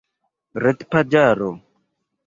retpaĝaro 0.63 1.53